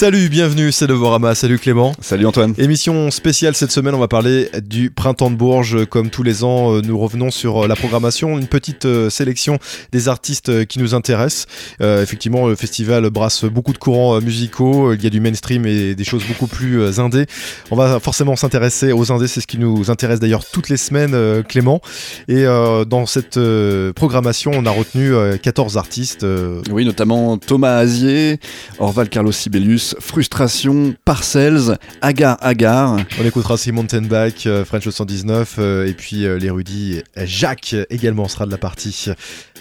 Salut, 0.00 0.30
bienvenue, 0.30 0.72
c'est 0.72 0.86
Devorama. 0.86 1.34
Salut 1.34 1.58
Clément. 1.58 1.92
Salut 2.00 2.24
Antoine. 2.24 2.54
Émission 2.56 3.10
spéciale 3.10 3.54
cette 3.54 3.70
semaine, 3.70 3.94
on 3.94 3.98
va 3.98 4.08
parler 4.08 4.48
du 4.64 4.88
Printemps 4.88 5.30
de 5.30 5.36
Bourges. 5.36 5.84
Comme 5.84 6.08
tous 6.08 6.22
les 6.22 6.42
ans, 6.42 6.72
euh, 6.72 6.80
nous 6.80 6.98
revenons 6.98 7.30
sur 7.30 7.64
euh, 7.64 7.68
la 7.68 7.76
programmation, 7.76 8.38
une 8.38 8.46
petite 8.46 8.86
euh, 8.86 9.10
sélection 9.10 9.58
des 9.92 10.08
artistes 10.08 10.64
qui 10.64 10.78
nous 10.78 10.94
intéressent. 10.94 11.46
effectivement, 11.80 12.48
le 12.48 12.56
festival 12.56 13.10
brasse 13.10 13.44
beaucoup 13.44 13.74
de 13.74 13.78
courants 13.78 14.18
musicaux. 14.22 14.94
Il 14.94 15.04
y 15.04 15.06
a 15.06 15.10
du 15.10 15.20
mainstream 15.20 15.66
et 15.66 15.94
des 15.94 16.04
choses 16.04 16.24
beaucoup 16.26 16.46
plus 16.46 16.98
indées. 16.98 17.26
On 17.70 17.76
va 17.76 18.00
forcément 18.00 18.36
s'intéresser 18.36 18.92
aux 18.92 19.12
indés, 19.12 19.28
c'est 19.28 19.42
ce 19.42 19.46
qui 19.46 19.58
nous 19.58 19.90
intéresse 19.90 20.18
d'ailleurs 20.18 20.46
toutes 20.46 20.70
les 20.70 20.78
semaines, 20.78 21.42
Clément. 21.42 21.82
Et 22.26 22.44
dans 22.44 23.04
cette 23.04 23.38
programmation, 23.94 24.52
on 24.54 24.64
a 24.64 24.70
retenu 24.70 25.12
14 25.42 25.76
artistes. 25.76 26.24
Oui, 26.70 26.86
notamment 26.86 27.36
Thomas 27.36 27.76
Azier, 27.76 28.38
Orval 28.78 29.10
Carlos 29.10 29.32
Sibelius. 29.32 29.89
Frustration, 29.98 30.94
Parcells, 31.04 31.76
Agar 32.02 32.36
Agar. 32.40 32.98
On 33.20 33.24
écoutera 33.24 33.56
Simon 33.56 33.84
Tenbach, 33.84 34.46
euh, 34.46 34.64
French 34.64 34.88
119 34.88 35.56
euh, 35.58 35.86
et 35.86 35.92
puis 35.92 36.24
euh, 36.24 36.38
l'érudit 36.38 37.02
Jacques 37.16 37.74
également 37.90 38.28
sera 38.28 38.46
de 38.46 38.50
la 38.50 38.58
partie. 38.58 39.06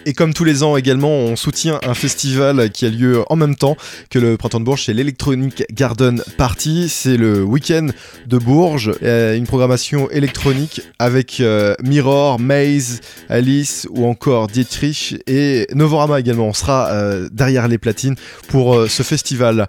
Et 0.06 0.14
comme 0.14 0.34
tous 0.34 0.46
les 0.46 0.64
ans 0.64 0.78
également, 0.78 1.12
on 1.12 1.36
soutient 1.36 1.80
un 1.84 1.94
festival 1.94 2.70
qui 2.72 2.86
a 2.86 2.90
lieu 2.90 3.24
en 3.30 3.36
même 3.36 3.56
temps 3.56 3.76
que 4.10 4.18
le 4.18 4.38
Printemps 4.38 4.62
de 4.62 4.66
Bourges, 4.66 4.86
c'est 4.86 4.94
l'Electronic 4.94 5.66
Garden 5.74 6.24
Party. 6.38 6.88
C'est 6.88 7.18
le 7.18 7.44
week-end 7.44 7.88
de 8.26 8.38
Bourges, 8.38 8.94
une 9.02 9.46
programmation 9.46 10.10
électronique 10.10 10.82
avec 11.00 11.44
Mirror, 11.84 12.40
Maze, 12.40 13.02
Alice 13.28 13.88
ou 13.90 14.06
encore 14.06 14.48
Dietrich 14.48 15.18
et 15.28 15.68
Novorama 15.74 16.18
également. 16.18 16.48
On 16.48 16.54
sera 16.54 16.90
derrière 17.34 17.68
les 17.68 17.78
platines 17.78 18.16
pour 18.48 18.86
ce 18.88 19.04
festival. 19.04 19.68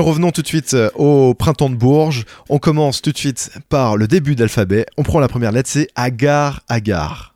Revenons 0.00 0.30
tout 0.30 0.42
de 0.42 0.46
suite 0.46 0.74
euh, 0.74 0.90
au 0.94 1.34
printemps 1.34 1.70
de 1.70 1.76
Bourges. 1.76 2.24
On 2.48 2.58
commence 2.58 3.02
tout 3.02 3.12
de 3.12 3.18
suite 3.18 3.50
par 3.68 3.96
le 3.96 4.06
début 4.06 4.34
d'alphabet. 4.34 4.86
On 4.96 5.02
prend 5.02 5.20
la 5.20 5.28
première 5.28 5.52
lettre, 5.52 5.70
c'est 5.70 5.88
Agar 5.94 6.60
Agar. 6.68 7.27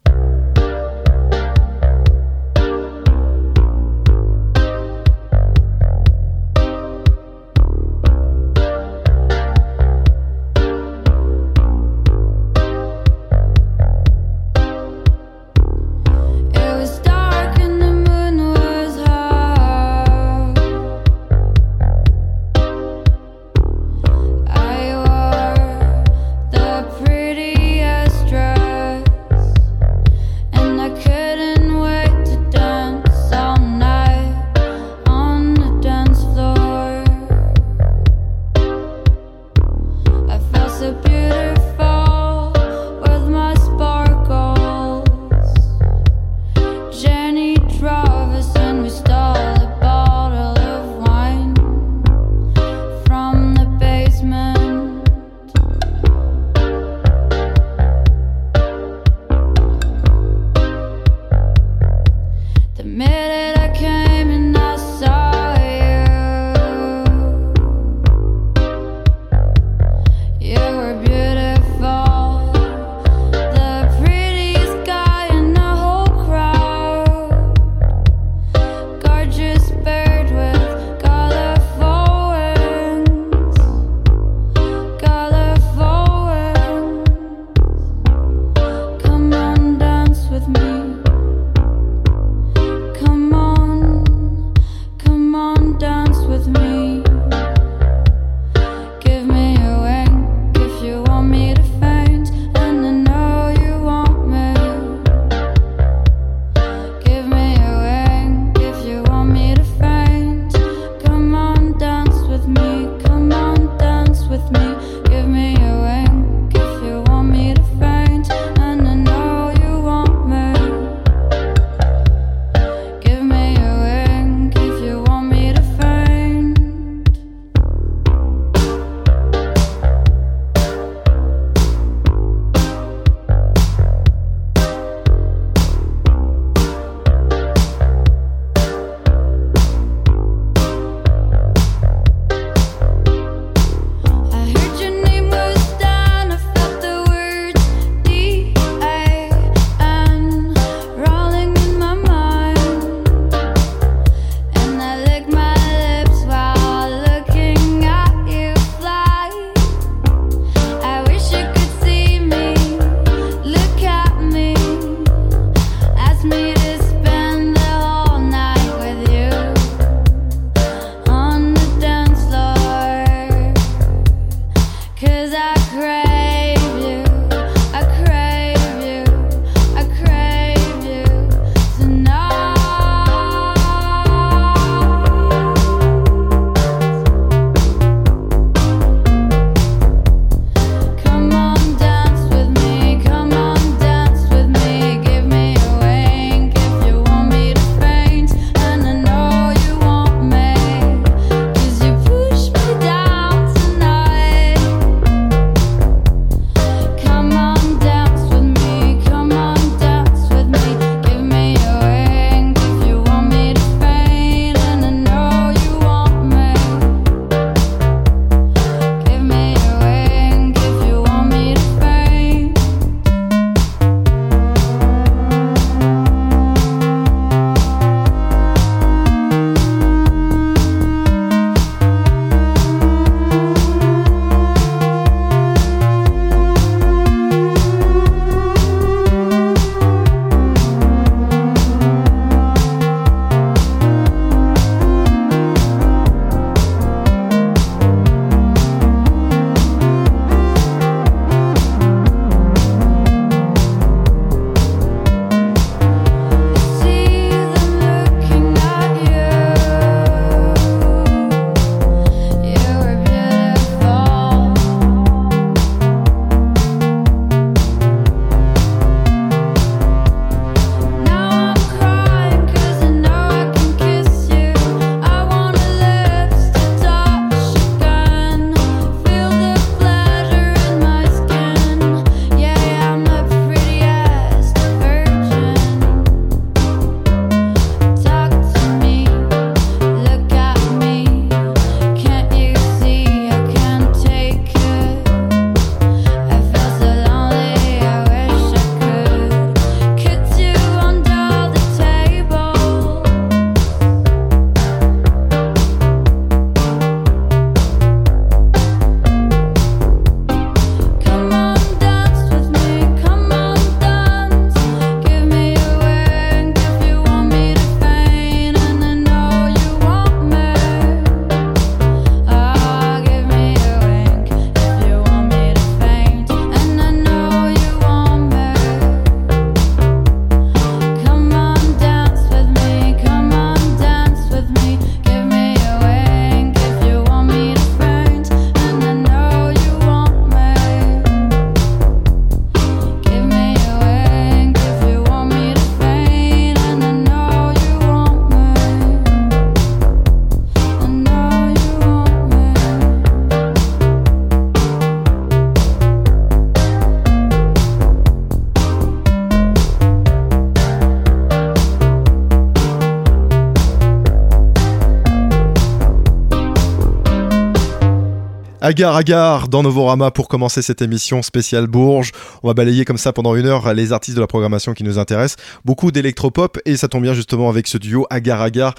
Agar 368.65 368.95
Agar 368.95 369.49
dans 369.49 369.65
Novorama 369.65 370.13
pour 370.13 370.29
commencer 370.29 370.63
cette 370.63 370.83
émission 370.83 371.21
spéciale 371.23 371.67
Bourges. 371.67 372.13
On 372.45 372.47
va 372.47 372.55
balayer 372.55 372.85
comme 372.85 372.97
ça 372.97 373.13
pendant 373.13 373.35
une 373.35 373.47
heure 373.47 373.75
les 373.75 373.93
artistes 373.93 374.15
de 374.15 374.21
la 374.21 374.29
programmation 374.29 374.73
qui 374.73 374.85
nous 374.85 375.01
intéressent. 375.01 375.45
Beaucoup 375.65 375.91
d'électropop 375.91 376.61
et 376.65 376.77
ça 376.77 376.87
tombe 376.87 377.03
bien 377.03 377.13
justement 377.13 377.49
avec 377.49 377.67
ce 377.67 377.77
duo 377.77 378.07
Agar 378.09 378.41
Agar 378.41 378.77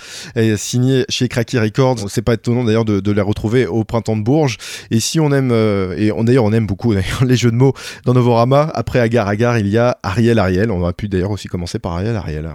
signé 0.55 1.03
chez 1.09 1.27
Cracky 1.27 1.59
Records. 1.59 2.09
C'est 2.09 2.21
pas 2.21 2.35
étonnant 2.35 2.63
d'ailleurs 2.63 2.85
de, 2.85 3.11
les 3.11 3.21
retrouver 3.21 3.67
au 3.67 3.83
printemps 3.83 4.15
de 4.15 4.23
Bourges. 4.23 4.57
Et 4.89 5.01
si 5.01 5.19
on 5.19 5.33
aime, 5.33 5.51
euh, 5.51 5.97
et 5.97 6.13
on, 6.13 6.23
d'ailleurs 6.23 6.45
on 6.45 6.53
aime 6.53 6.65
beaucoup 6.65 6.93
les 7.21 7.35
jeux 7.35 7.51
de 7.51 7.57
mots 7.57 7.73
dans 8.05 8.13
Novorama, 8.13 8.71
après 8.73 9.01
Agar 9.01 9.27
Agar 9.27 9.57
il 9.57 9.67
y 9.67 9.77
a 9.77 9.97
Ariel 10.01 10.39
Ariel. 10.39 10.71
On 10.71 10.79
va 10.79 10.93
pu 10.93 11.09
d'ailleurs 11.09 11.31
aussi 11.31 11.49
commencer 11.49 11.77
par 11.77 11.91
Ariel 11.91 12.15
Ariel. 12.15 12.53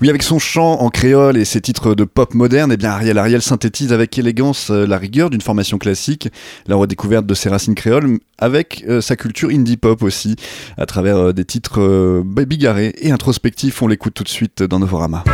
Oui, 0.00 0.08
avec 0.08 0.22
son 0.22 0.38
chant 0.38 0.80
en 0.80 0.90
créole 0.90 1.36
et 1.36 1.44
ses 1.44 1.60
titres 1.60 1.94
de 1.94 2.04
pop 2.04 2.34
moderne, 2.34 2.72
eh 2.72 2.76
bien 2.76 2.90
Ariel 2.90 3.18
Ariel 3.18 3.42
synthétise 3.42 3.92
avec 3.92 4.16
élégance 4.18 4.70
euh, 4.70 4.86
la 4.86 4.98
rigueur 4.98 5.30
d'une 5.30 5.40
formation 5.40 5.78
classique, 5.78 6.28
la 6.66 6.76
redécouverte 6.76 7.26
de 7.26 7.34
ses 7.34 7.48
racines 7.48 7.74
créoles, 7.74 8.18
avec 8.38 8.84
euh, 8.88 9.00
sa 9.00 9.16
culture 9.16 9.50
indie 9.50 9.76
pop 9.76 10.02
aussi, 10.02 10.36
à 10.76 10.86
travers 10.86 11.16
euh, 11.16 11.32
des 11.32 11.44
titres 11.44 12.22
bigarrés 12.24 12.94
et 12.98 13.10
introspectifs. 13.10 13.82
On 13.82 13.86
l'écoute 13.86 14.14
tout 14.14 14.24
de 14.24 14.28
suite 14.28 14.62
dans 14.62 14.78
Novorama. 14.78 15.24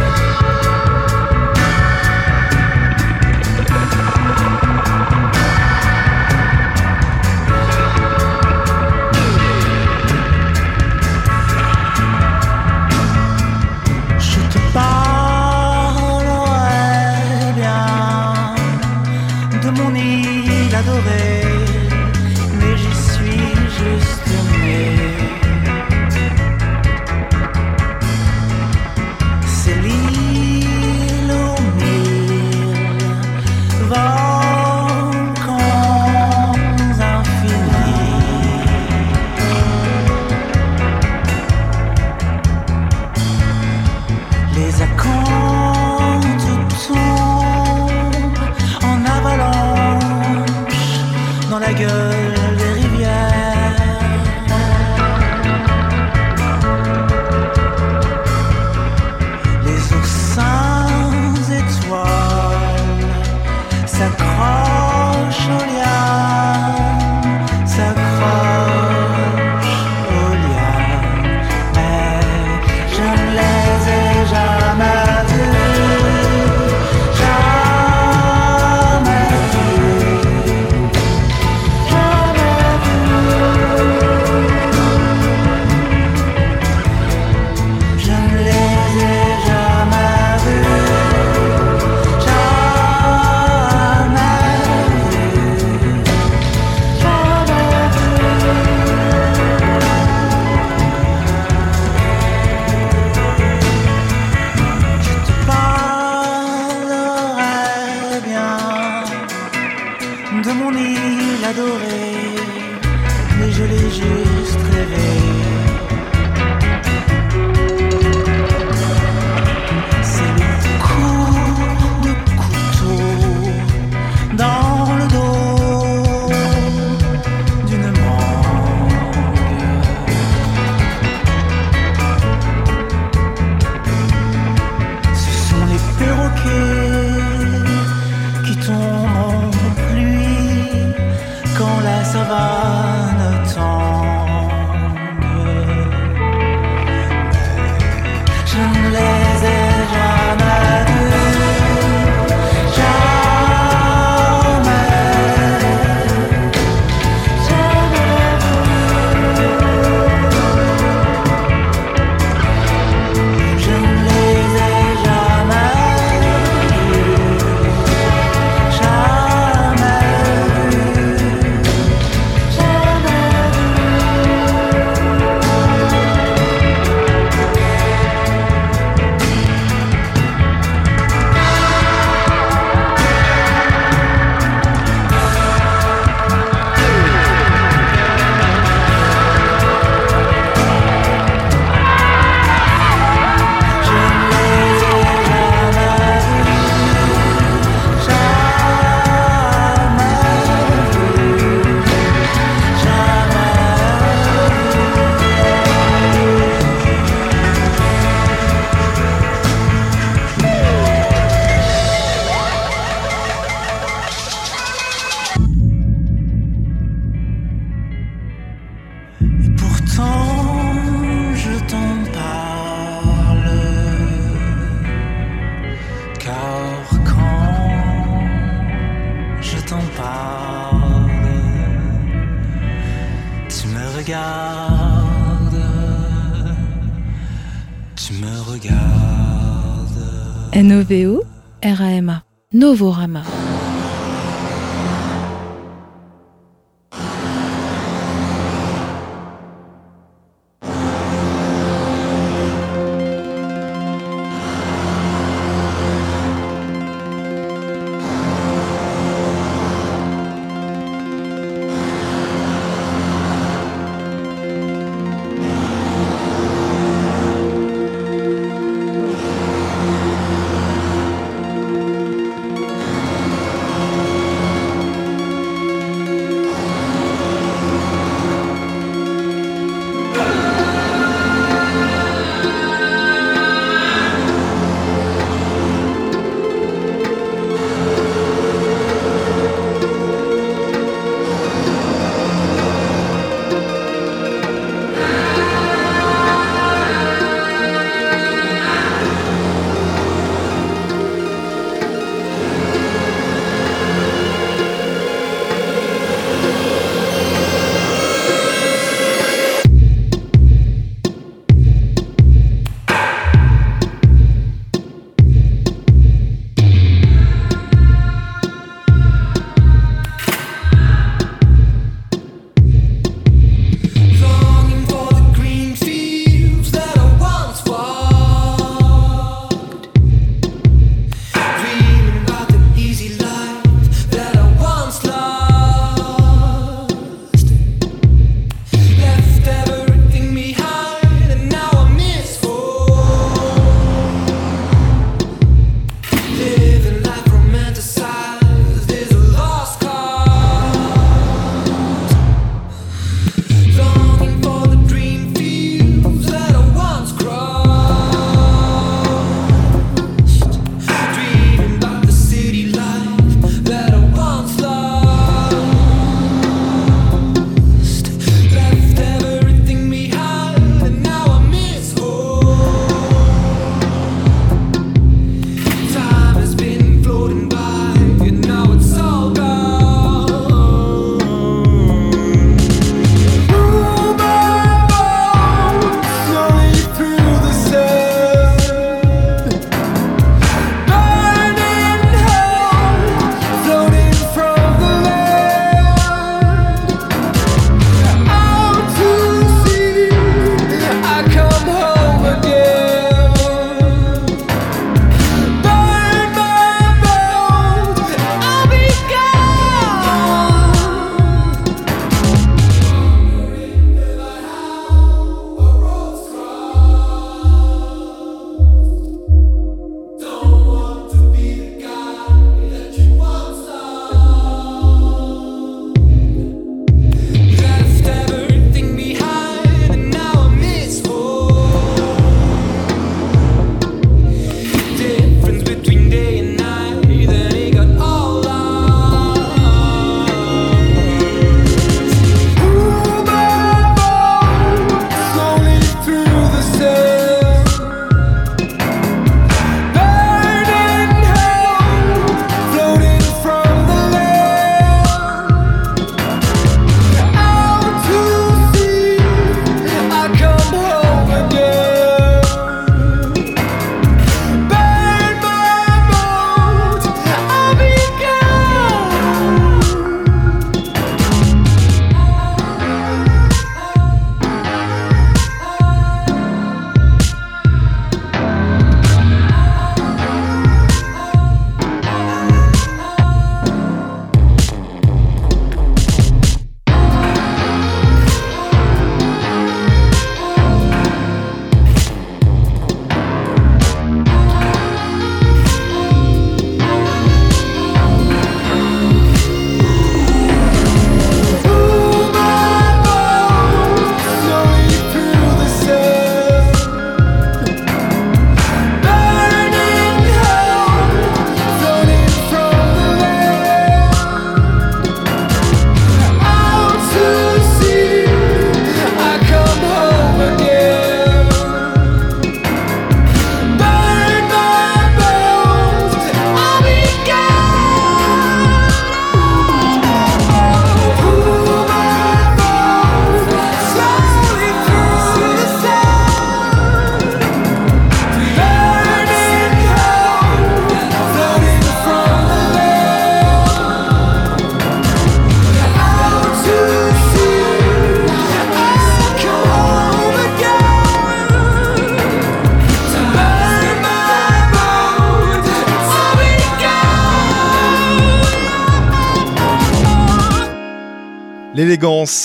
Novorama. 242.67 243.26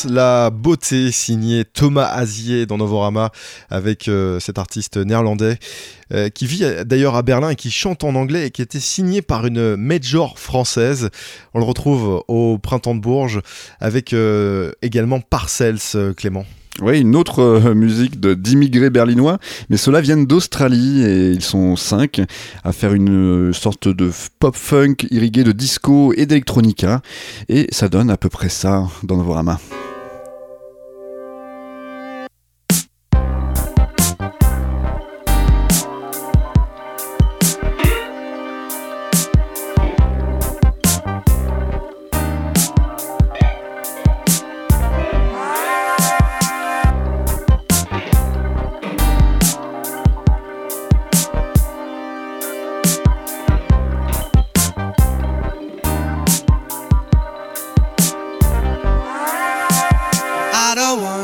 La 0.06 0.50
beauté, 0.50 1.12
signé 1.12 1.66
Thomas 1.66 2.06
Azier 2.06 2.66
dans 2.66 2.78
Novorama 2.78 3.32
avec 3.70 4.08
euh, 4.08 4.40
cet 4.40 4.58
artiste 4.58 4.98
néerlandais 4.98 5.58
euh, 6.14 6.30
qui 6.30 6.46
vit 6.46 6.64
d'ailleurs 6.86 7.16
à 7.16 7.22
Berlin 7.22 7.50
et 7.50 7.56
qui 7.56 7.72
chante 7.72 8.04
en 8.04 8.16
anglais 8.16 8.48
et 8.48 8.52
qui 8.52 8.62
était 8.62 8.80
signé 8.80 9.22
par 9.22 9.46
une 9.46 9.76
major 9.76 10.40
française. 10.40 11.10
On 11.54 11.60
le 11.60 11.66
retrouve 11.66 12.24
au 12.28 12.58
Printemps 12.58 12.96
de 12.96 13.02
Bourges 13.02 13.42
avec 13.80 14.14
euh, 14.14 14.72
également 14.82 15.20
Parcells, 15.20 16.14
Clément. 16.16 16.46
Oui, 16.80 17.02
une 17.02 17.16
autre 17.18 17.40
euh, 17.40 17.76
musique 17.76 18.20
d'immigrés 18.20 18.90
berlinois, 18.90 19.40
mais 19.70 19.76
ceux-là 19.76 20.00
viennent 20.00 20.26
d'Australie 20.26 21.04
et 21.04 21.30
ils 21.32 21.44
sont 21.44 21.76
cinq 21.76 22.22
à 22.64 22.72
faire 22.72 22.94
une 22.94 23.50
euh, 23.50 23.54
sorte 23.54 23.90
de 23.90 24.10
pop-funk 24.40 24.96
irrigué 25.12 25.44
de 25.44 25.52
disco 25.52 26.14
et 26.16 26.26
d'électronica. 26.26 27.02
Et 27.50 27.68
ça 27.72 27.90
donne 27.90 28.10
à 28.10 28.18
peu 28.18 28.30
près 28.30 28.50
ça 28.50 28.88
dans 29.04 29.18
Novorama. 29.18 29.60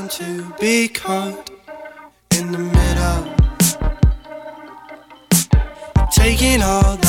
time 0.08 0.26
to 0.26 0.54
be 0.60 0.88
caught 0.88 1.50
in 2.38 2.52
the 2.52 2.58
middle. 2.58 3.36
Taking 6.12 6.62
all 6.62 6.98
the 6.98 7.07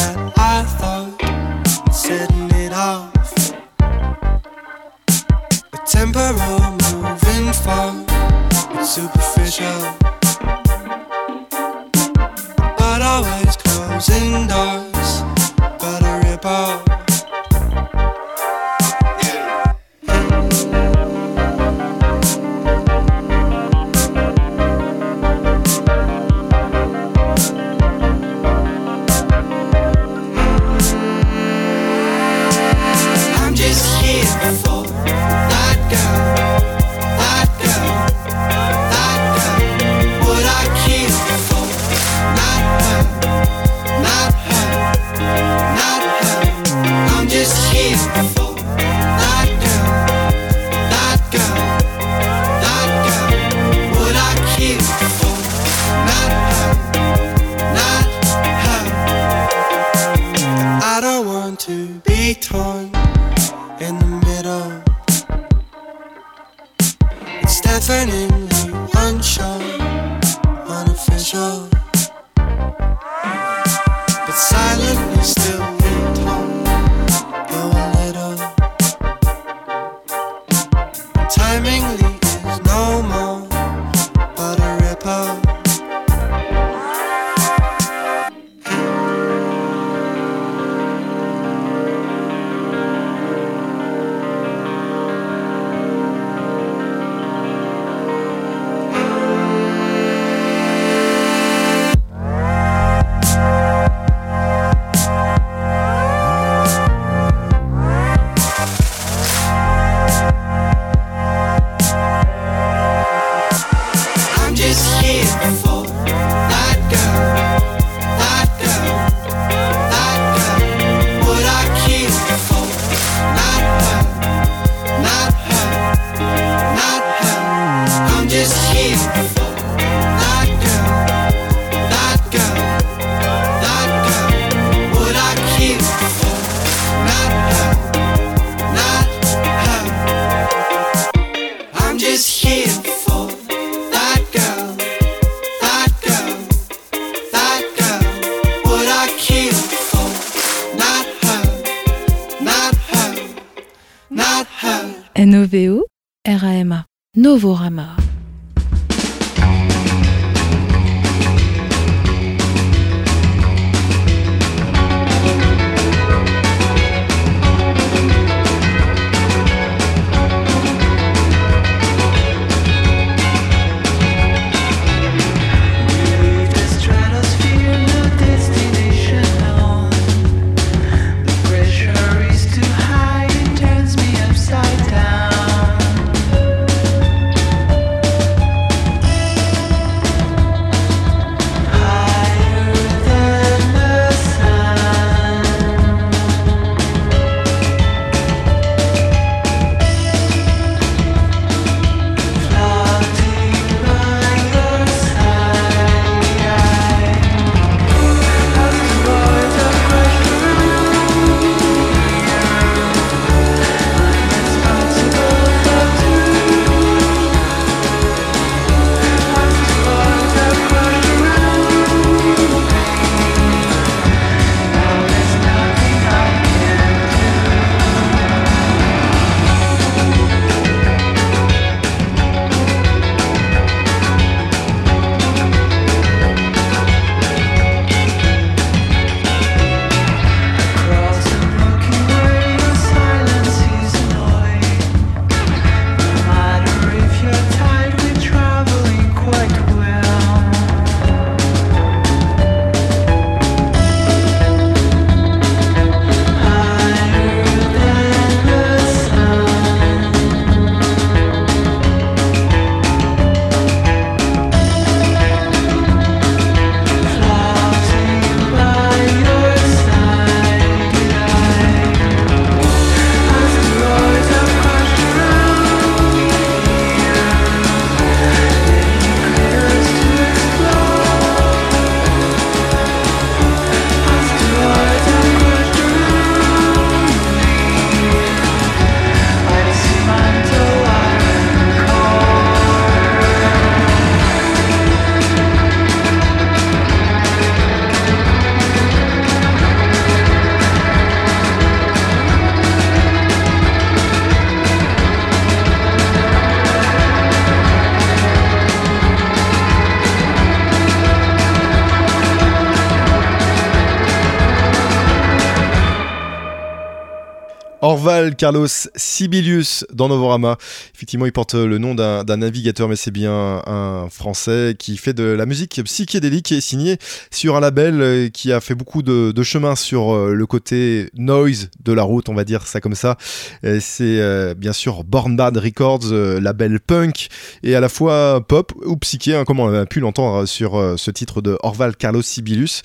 Carlos 318.36 318.66
Sibelius 318.96 319.84
dans 319.92 320.08
Novorama. 320.08 320.56
Effectivement, 320.94 321.26
il 321.26 321.32
porte 321.32 321.54
le 321.54 321.78
nom 321.78 321.94
d'un 321.94 322.36
navigateur, 322.36 322.88
mais 322.88 322.96
c'est 322.96 323.10
bien 323.10 323.62
un 323.66 324.08
Français 324.10 324.76
qui 324.78 324.96
fait 324.96 325.14
de 325.14 325.24
la 325.24 325.46
musique 325.46 325.80
psychédélique 325.84 326.52
et 326.52 326.60
signé 326.60 326.98
sur 327.30 327.56
un 327.56 327.60
label 327.60 328.00
euh, 328.00 328.28
qui 328.28 328.52
a 328.52 328.60
fait 328.60 328.74
beaucoup 328.74 329.02
de, 329.02 329.42
chemin 329.42 329.76
sur 329.76 330.14
euh, 330.14 330.34
le 330.34 330.46
côté 330.46 331.10
noise 331.14 331.70
de 331.82 331.92
la 331.92 332.02
route, 332.02 332.28
on 332.28 332.34
va 332.34 332.44
dire 332.44 332.66
ça 332.66 332.80
comme 332.80 332.94
ça. 332.94 333.16
C'est 333.62 334.20
euh, 334.20 334.54
bien 334.54 334.72
sûr 334.72 335.04
Born 335.04 335.36
Bad 335.36 335.56
Records, 335.56 336.12
label 336.12 336.80
punk 336.80 337.28
et 337.62 337.74
à 337.74 337.80
la 337.80 337.88
fois 337.88 338.44
pop 338.46 338.72
ou 338.84 338.96
psyché, 338.96 339.34
hein, 339.34 339.44
comme 339.44 339.60
on 339.60 339.72
a 339.72 339.86
pu 339.86 340.00
l'entendre 340.00 340.46
sur 340.46 340.94
ce 340.98 341.10
titre 341.10 341.40
de 341.40 341.56
Orval 341.62 341.96
Carlos 341.96 342.22
Sibelius. 342.22 342.82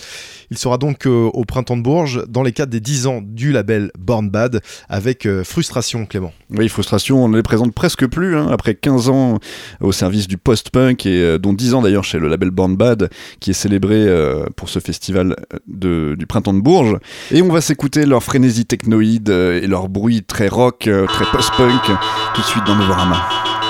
Il 0.51 0.57
sera 0.57 0.77
donc 0.77 1.05
au 1.05 1.45
printemps 1.45 1.77
de 1.77 1.81
Bourges 1.81 2.23
dans 2.27 2.43
les 2.43 2.51
cadres 2.51 2.71
des 2.71 2.79
10 2.79 3.07
ans 3.07 3.21
du 3.23 3.51
label 3.51 3.91
Born 3.97 4.29
Bad 4.29 4.61
avec 4.87 5.27
euh, 5.33 5.43
frustration, 5.43 6.05
Clément. 6.05 6.33
Oui, 6.51 6.69
frustration, 6.69 7.23
on 7.23 7.29
ne 7.29 7.37
les 7.37 7.43
présente 7.43 7.73
presque 7.73 8.07
plus, 8.07 8.37
hein, 8.37 8.47
après 8.51 8.75
15 8.75 9.09
ans 9.09 9.39
au 9.81 9.91
service 9.91 10.27
du 10.27 10.37
post-punk, 10.37 11.05
et 11.05 11.21
euh, 11.21 11.37
dont 11.37 11.53
10 11.53 11.73
ans 11.73 11.81
d'ailleurs 11.81 12.03
chez 12.03 12.19
le 12.19 12.27
label 12.27 12.51
Born 12.51 12.75
Bad, 12.75 13.09
qui 13.39 13.51
est 13.51 13.53
célébré 13.53 13.95
euh, 13.95 14.45
pour 14.55 14.69
ce 14.69 14.79
festival 14.79 15.35
du 15.67 16.25
printemps 16.27 16.53
de 16.53 16.61
Bourges. 16.61 16.97
Et 17.31 17.41
on 17.41 17.49
va 17.49 17.61
s'écouter 17.61 18.05
leur 18.05 18.23
frénésie 18.23 18.65
technoïde 18.65 19.29
et 19.29 19.67
leur 19.67 19.89
bruit 19.89 20.23
très 20.23 20.47
rock, 20.47 20.79
très 20.79 21.25
post-punk, 21.31 21.81
tout 22.33 22.41
de 22.41 22.45
suite 22.45 22.63
dans 22.65 22.75
Novorama. 22.75 23.62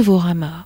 Novorama. 0.00 0.59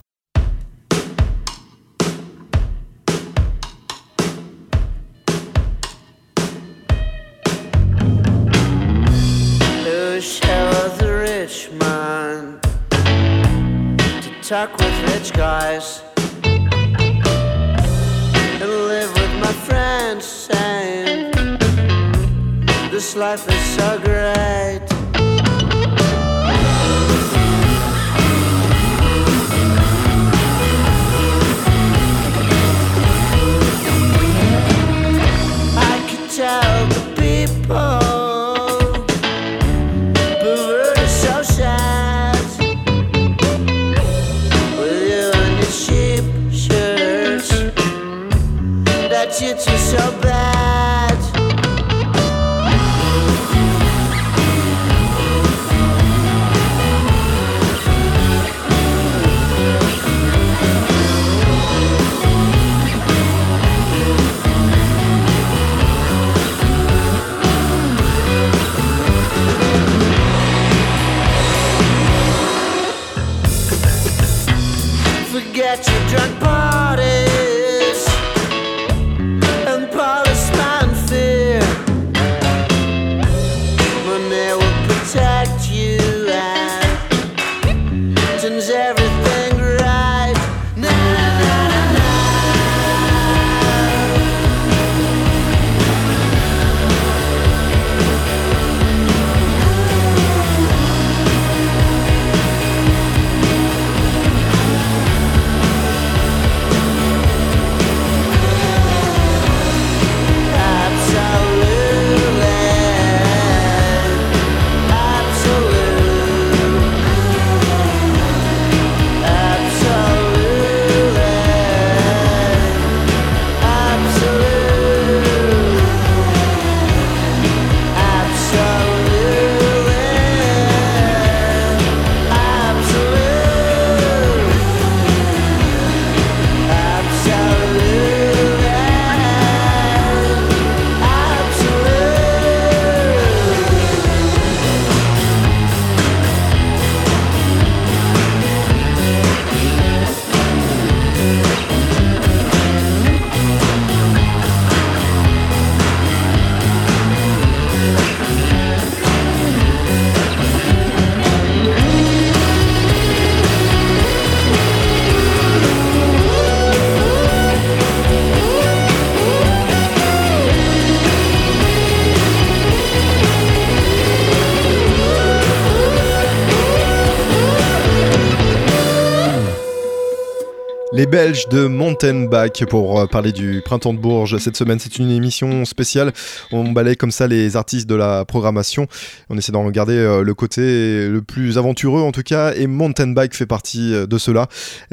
Les 180.96 181.06
Belges 181.06 181.48
de 181.48 181.66
Mountain 181.66 182.26
Back 182.26 182.66
pour 182.70 183.00
euh, 183.00 183.06
parler 183.06 183.32
du 183.32 183.60
printemps 183.64 183.92
de 183.92 183.98
Bourges. 183.98 184.38
Cette 184.38 184.56
semaine, 184.56 184.78
c'est 184.78 185.00
une 185.00 185.10
émission 185.10 185.64
spéciale. 185.64 186.12
On 186.52 186.70
balaye 186.70 186.96
comme 186.96 187.10
ça 187.10 187.26
les 187.26 187.56
artistes 187.56 187.88
de 187.88 187.96
la 187.96 188.24
programmation. 188.24 188.86
On 189.28 189.36
essaie 189.36 189.50
d'en 189.50 189.64
regarder 189.64 189.94
euh, 189.94 190.22
le 190.22 190.34
côté 190.34 191.08
le 191.08 191.20
plus 191.20 191.58
aventureux 191.58 192.02
en 192.02 192.12
tout 192.12 192.22
cas. 192.22 192.54
Et 192.54 192.68
Mountain 192.68 193.08
Bike 193.08 193.34
fait 193.34 193.44
partie 193.44 193.92
euh, 193.92 194.06
de 194.06 194.18
cela. 194.18 194.46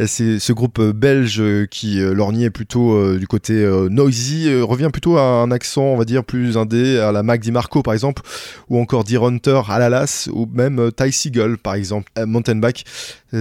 C'est 0.08 0.40
ce 0.40 0.54
groupe 0.54 0.82
belge 0.82 1.44
qui 1.70 2.00
lorgnait 2.00 2.50
plutôt 2.50 3.16
du 3.20 3.28
côté 3.28 3.54
noisy, 3.92 4.52
revient 4.62 4.90
plutôt 4.92 5.18
à 5.18 5.22
un 5.22 5.52
accent, 5.52 5.84
on 5.84 5.98
va 5.98 6.06
dire, 6.06 6.24
plus 6.24 6.58
indé, 6.58 6.98
à 6.98 7.12
la 7.12 7.22
Mac 7.22 7.46
Marco 7.48 7.84
par 7.84 7.94
exemple, 7.94 8.24
ou 8.70 8.80
encore 8.80 9.04
Deer 9.04 9.24
Hunter 9.24 9.62
à 9.70 9.78
la 9.78 9.90
Las, 9.90 10.30
ou 10.34 10.48
même 10.52 10.92
Ty 10.92 11.12
Seagull 11.12 11.60
par 11.60 11.76
exemple. 11.76 12.12
Mountain 12.26 12.56
Bike 12.56 12.86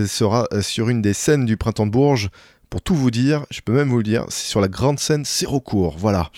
sera 0.06 0.48
sur 0.60 0.88
une 0.88 1.02
des 1.02 1.12
scènes 1.12 1.46
du 1.46 1.56
printemps 1.56 1.86
de 1.86 1.92
Bourges. 1.92 2.30
Pour 2.70 2.82
tout 2.82 2.94
vous 2.94 3.10
dire, 3.10 3.46
je 3.50 3.62
peux 3.62 3.72
même 3.72 3.88
vous 3.88 3.96
le 3.96 4.04
dire, 4.04 4.24
c'est 4.28 4.48
sur 4.48 4.60
la 4.60 4.68
grande 4.68 5.00
scène 5.00 5.24
recours, 5.44 5.96
voilà. 5.98 6.30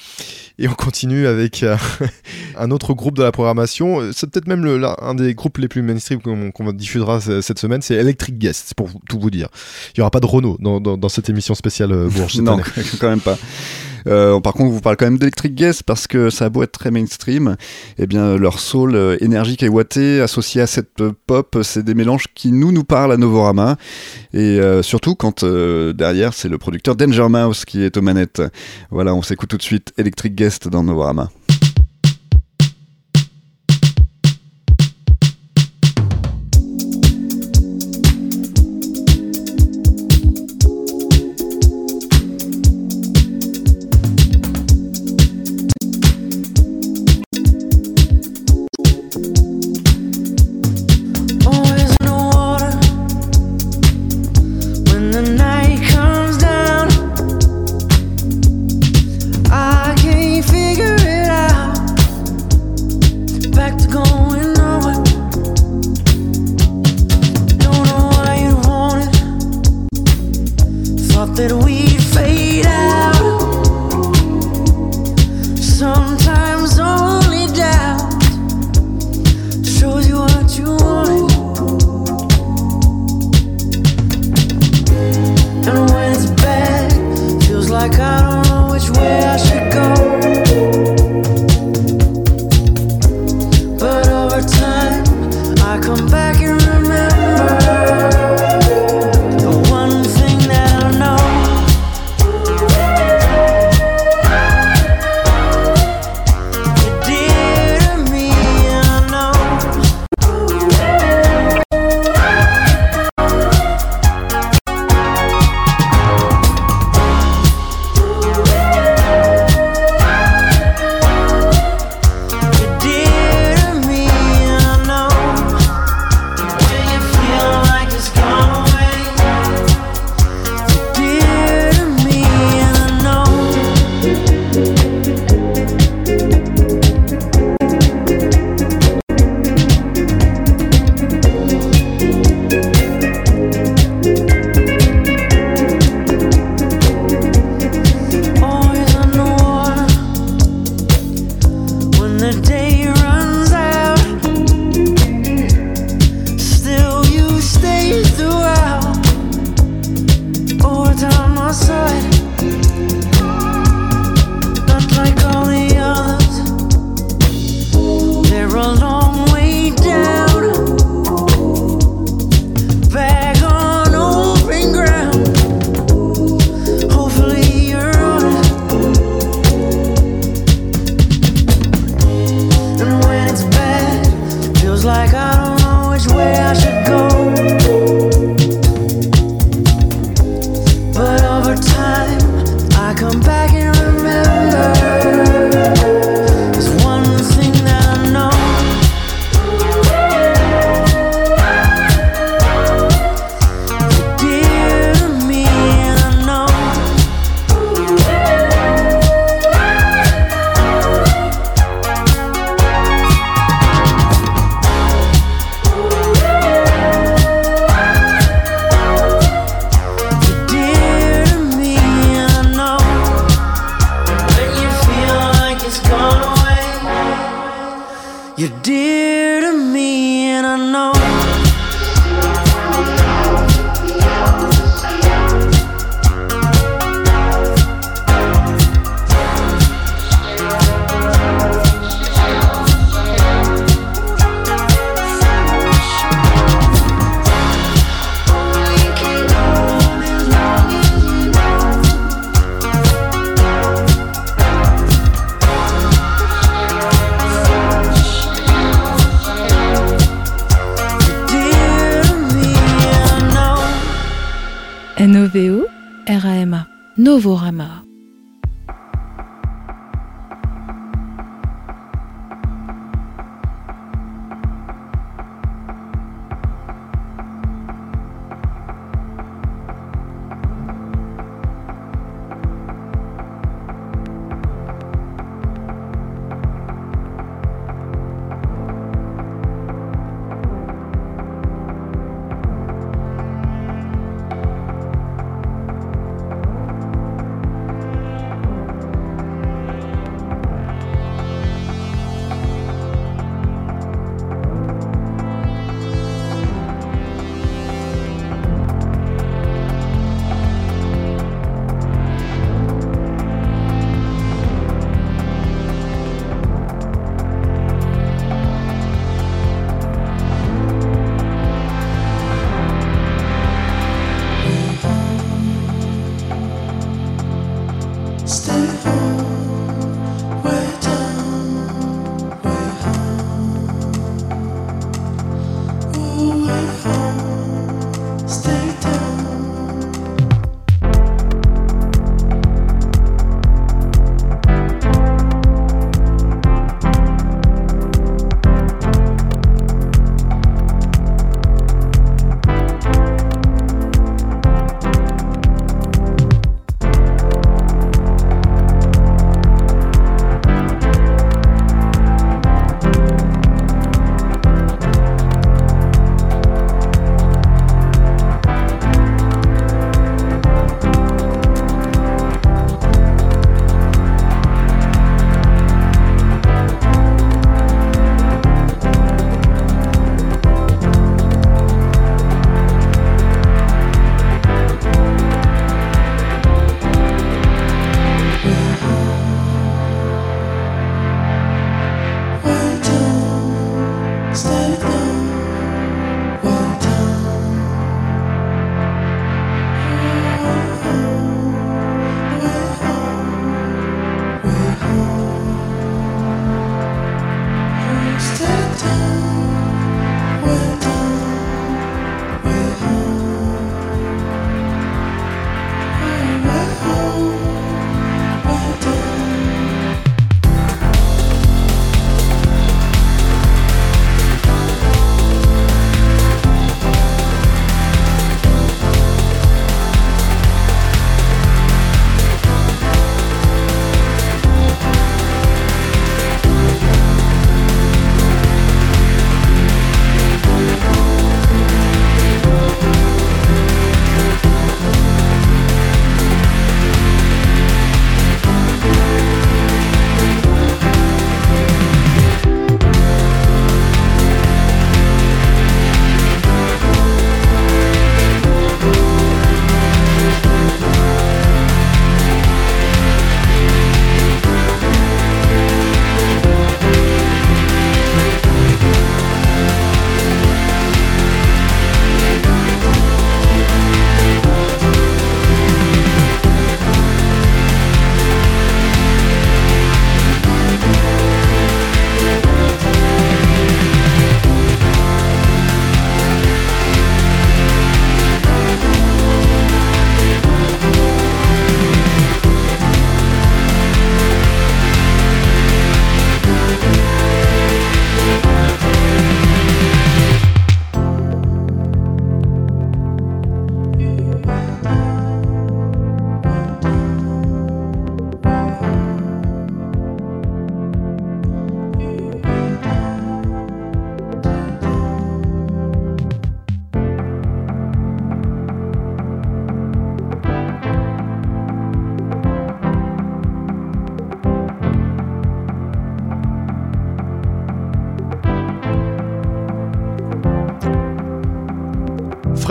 Et 0.59 0.67
on 0.67 0.73
continue 0.73 1.27
avec 1.27 1.63
euh, 1.63 1.77
un 2.59 2.71
autre 2.71 2.95
groupe 2.95 3.19
de 3.19 3.23
la 3.23 3.33
programmation, 3.33 4.01
c'est 4.15 4.31
peut-être 4.31 4.49
même 4.49 4.65
le, 4.65 4.83
un 5.03 5.15
des 5.15 5.35
groupes 5.35 5.59
les 5.59 5.69
plus 5.69 5.83
mainstream 5.83 6.23
qu'on 6.23 6.73
diffusera 6.73 7.21
cette 7.21 7.59
semaine, 7.59 7.83
c'est 7.83 7.97
Electric 7.97 8.39
Guest, 8.39 8.73
pour 8.75 8.89
tout 9.07 9.21
vous 9.21 9.31
dire. 9.31 9.49
Il 9.89 10.01
n'y 10.01 10.01
aura 10.01 10.11
pas 10.11 10.21
de 10.21 10.27
Renault 10.27 10.57
dans, 10.59 10.81
dans, 10.81 11.09
cette 11.11 11.29
émission 11.29 11.55
spéciale 11.55 11.93
euh, 11.93 12.09
Bourges. 12.09 12.41
non, 12.41 12.59
quand 12.99 13.11
même 13.11 13.21
pas. 13.21 13.37
Euh, 14.07 14.39
par 14.41 14.53
contre, 14.53 14.71
on 14.71 14.73
vous 14.73 14.81
parle 14.81 14.97
quand 14.97 15.07
même 15.07 15.19
d'Electric 15.19 15.55
Guest 15.55 15.83
parce 15.85 16.07
que 16.07 16.31
ça 16.31 16.47
a 16.47 16.49
beau 16.49 16.63
être 16.63 16.73
très 16.73 16.91
mainstream, 16.91 17.57
eh 17.99 18.07
bien 18.07 18.37
leur 18.37 18.59
soul 18.59 18.95
euh, 18.95 19.17
énergique 19.21 19.63
et 19.63 19.69
watté 19.69 20.21
associé 20.21 20.61
à 20.61 20.67
cette 20.67 21.01
euh, 21.01 21.13
pop, 21.27 21.59
c'est 21.63 21.85
des 21.85 21.95
mélanges 21.95 22.27
qui 22.35 22.53
nous 22.53 22.73
nous 22.73 22.85
parlent 22.85 23.13
à 23.13 23.17
Novorama 23.17 23.77
et 24.35 24.61
surtout 24.83 25.15
quand 25.15 25.45
derrière 25.45 26.35
c'est 26.35 26.49
le 26.49 26.59
producteur 26.59 26.97
Danger 26.97 27.29
Mouse 27.29 27.65
qui 27.65 27.83
est 27.83 27.97
aux 27.97 28.03
manettes. 28.03 28.43
Voilà, 28.91 29.15
on 29.15 29.23
s'écoute 29.23 29.51
tout 29.51 29.57
de 29.57 29.63
suite 29.63 29.93
Electric 29.99 30.35
Guest 30.35 30.69
dans. 30.69 30.83
Novorama. 30.83 31.31
back 63.53 63.77
to 63.77 63.87
going 63.87 64.12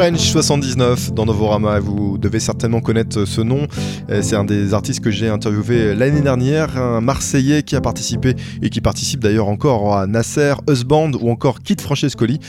French 0.02 0.32
79 0.32 1.14
dans 1.14 1.28
Novorama. 1.28 1.78
Vous 1.80 2.18
devez 2.18 2.40
certainement 2.40 2.82
connaître 2.82 3.26
ce 3.26 3.40
nom. 3.40 3.68
Euh, 4.10 4.24
C'est 4.24 4.36
un 4.36 4.44
des 4.44 4.74
artistes 4.74 5.00
que 5.00 5.12
j'ai 5.12 5.30
interviewé 5.30 5.94
l'année 5.94 6.22
dernière, 6.22 6.76
un 6.76 7.02
Marseillais 7.02 7.62
qui 7.62 7.76
a 7.76 7.82
participé 7.82 8.36
et 8.64 8.72
qui 8.72 8.82
participe 8.82 9.20
d'ailleurs 9.20 9.48
encore 9.48 9.96
à 9.96 10.08
Nasser, 10.08 10.56
Husband 10.68 11.12
ou 11.22 11.30
encore 11.30 11.62
Kid 11.62 11.82
Francescoli 11.82 12.40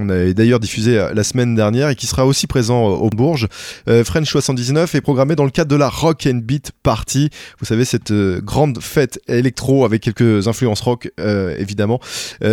qu'on 0.00 0.08
avait 0.08 0.34
d'ailleurs 0.34 0.60
diffusé 0.60 0.98
euh, 0.98 1.12
la 1.14 1.24
semaine 1.24 1.54
dernière 1.54 1.90
et 1.90 1.94
qui 1.94 2.06
sera 2.06 2.26
aussi 2.26 2.46
présent 2.46 2.88
euh, 2.88 2.94
au 2.94 3.10
Bourges. 3.10 3.48
Euh, 3.88 4.02
French 4.04 4.28
79 4.28 4.94
est 4.94 5.00
programmé 5.00 5.36
dans 5.36 5.44
le 5.44 5.50
cadre 5.50 5.70
de 5.70 5.76
la 5.76 5.88
Rock 5.88 6.26
and 6.26 6.40
Beat 6.42 6.72
Party. 6.82 7.28
Vous 7.58 7.66
savez, 7.66 7.84
cette 7.84 8.12
grande 8.12 8.80
fête 8.80 9.20
électro 9.28 9.84
avec 9.84 10.02
quelques 10.02 10.48
influences 10.48 10.80
rock, 10.80 11.10
évidemment. 11.58 12.00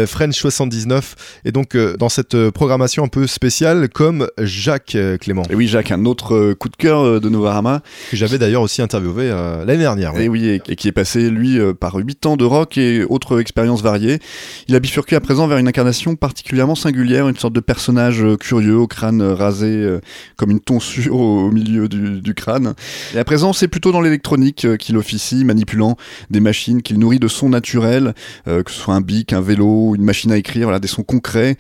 French 0.05 0.35
79 0.35 1.15
est 1.45 1.51
donc 1.51 1.77
dans 1.77 2.09
cette 2.09 2.49
programmation 2.49 3.03
un 3.03 3.07
peu 3.07 3.27
spéciale 3.27 3.89
comme 3.89 4.27
Jacques 4.39 4.97
Clément, 5.19 5.43
Et 5.49 5.55
oui, 5.55 5.67
Jacques, 5.67 5.91
un 5.91 6.05
autre 6.05 6.53
coup 6.53 6.69
de 6.69 6.75
cœur 6.75 7.21
de 7.21 7.29
Novarama. 7.29 7.81
que 8.11 8.17
j'avais 8.17 8.37
d'ailleurs 8.37 8.61
aussi 8.61 8.81
interviewé 8.81 9.29
l'année 9.29 9.77
dernière. 9.77 10.17
Et 10.17 10.27
oui, 10.27 10.59
et, 10.67 10.75
qui 10.75 10.87
est 10.87 10.93
passé, 10.93 11.29
lui, 11.29 11.59
par 11.79 11.95
8 11.95 12.25
ans 12.25 12.37
de 12.37 12.45
rock 12.45 12.77
et 12.77 13.03
autres 13.03 13.39
expériences 13.39 13.81
variées. 13.81 14.19
Il 14.67 14.75
a 14.75 14.79
bifurqué 14.79 15.15
à 15.15 15.21
présent 15.21 15.47
vers 15.47 15.57
une 15.57 15.67
incarnation 15.67 16.15
particulièrement 16.15 16.75
singulière, 16.75 17.27
une 17.29 17.36
sorte 17.39 17.53
de 17.53 17.59
personnage 17.59 18.23
euh, 18.23 18.37
curieux, 18.37 18.77
au 18.77 18.87
crâne 18.87 19.21
euh, 19.21 19.33
rasé 19.33 19.67
euh, 19.67 19.99
comme 20.35 20.51
une 20.51 20.59
tonsure 20.59 21.15
au, 21.15 21.47
au 21.47 21.51
milieu 21.51 21.87
du, 21.87 22.21
du 22.21 22.33
crâne. 22.33 22.73
Et 23.13 23.19
à 23.19 23.23
présent, 23.23 23.53
c'est 23.53 23.67
plutôt 23.67 23.91
dans 23.91 24.01
l'électronique 24.01 24.65
euh, 24.65 24.77
qu'il 24.77 24.97
officie, 24.97 25.45
manipulant 25.45 25.97
des 26.29 26.39
machines 26.39 26.81
qu'il 26.81 26.99
nourrit 26.99 27.19
de 27.19 27.27
sons 27.27 27.49
naturels, 27.49 28.13
euh, 28.47 28.63
que 28.63 28.71
ce 28.71 28.79
soit 28.79 28.93
un 28.93 29.01
bic, 29.01 29.33
un 29.33 29.41
vélo, 29.41 29.95
une 29.95 30.03
machine 30.03 30.31
à 30.31 30.37
écrire, 30.37 30.63
voilà, 30.63 30.79
des 30.79 30.87
sons 30.87 31.03
concrets, 31.03 31.57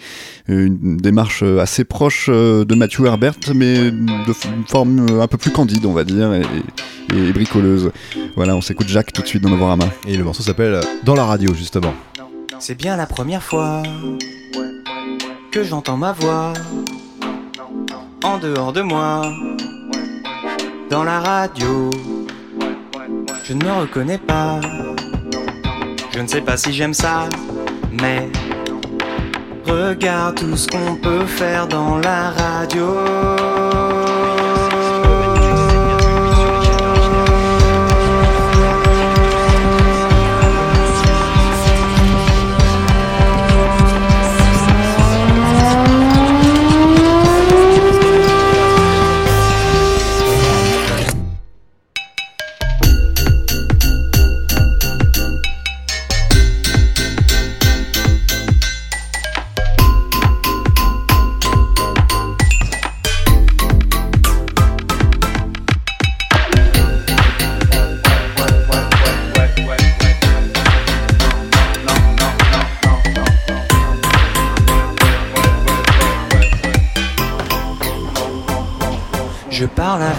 une 0.47 0.97
démarche 0.97 1.43
assez 1.43 1.83
proche 1.83 2.27
euh, 2.29 2.65
de 2.65 2.75
Matthew 2.75 3.05
Herbert, 3.05 3.35
mais 3.53 3.91
de 3.91 4.33
une 4.55 4.65
forme 4.67 5.19
un 5.19 5.27
peu 5.27 5.37
plus 5.37 5.51
candide, 5.51 5.85
on 5.85 5.93
va 5.93 6.03
dire, 6.03 6.33
et, 6.33 6.41
et 7.15 7.31
bricoleuse. 7.31 7.91
Voilà, 8.35 8.55
on 8.55 8.61
s'écoute 8.61 8.87
Jacques 8.87 9.11
tout 9.13 9.21
de 9.21 9.27
suite 9.27 9.43
dans 9.43 9.49
Novorama. 9.49 9.85
Et 10.07 10.15
le 10.15 10.23
morceau 10.23 10.43
s'appelle 10.43 10.79
Dans 11.03 11.15
la 11.15 11.25
radio, 11.25 11.53
justement. 11.53 11.93
C'est 12.59 12.75
bien 12.75 12.95
la 12.95 13.05
première 13.05 13.43
fois 13.43 13.83
que 15.51 15.63
j'entends 15.63 15.97
ma 15.97 16.11
voix 16.11 16.53
en 18.23 18.37
dehors 18.37 18.73
de 18.73 18.81
moi, 18.81 19.21
dans 20.89 21.03
la 21.03 21.19
radio. 21.19 21.89
Je 23.43 23.53
ne 23.53 23.63
me 23.63 23.71
reconnais 23.71 24.17
pas, 24.17 24.59
je 26.11 26.19
ne 26.19 26.27
sais 26.27 26.41
pas 26.41 26.57
si 26.57 26.73
j'aime 26.73 26.93
ça, 26.93 27.29
mais 27.91 28.29
regarde 29.65 30.35
tout 30.35 30.57
ce 30.57 30.67
qu'on 30.67 30.95
peut 30.95 31.25
faire 31.25 31.67
dans 31.67 31.97
la 31.97 32.31
radio. 32.31 32.85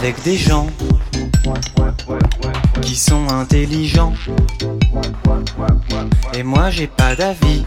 Avec 0.08 0.22
des 0.22 0.38
gens 0.38 0.66
qui 2.80 2.96
sont 2.96 3.28
intelligents. 3.28 4.14
Et 6.32 6.42
moi 6.42 6.70
j'ai 6.70 6.86
pas 6.86 7.14
d'avis. 7.14 7.66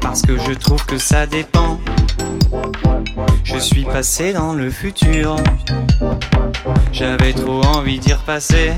Parce 0.00 0.22
que 0.22 0.38
je 0.38 0.52
trouve 0.52 0.82
que 0.86 0.96
ça 0.96 1.26
dépend. 1.26 1.78
Je 3.44 3.58
suis 3.58 3.84
passé 3.84 4.32
dans 4.32 4.54
le 4.54 4.70
futur. 4.70 5.36
J'avais 6.90 7.34
trop 7.34 7.62
envie 7.64 7.98
d'y 7.98 8.14
repasser. 8.14 8.72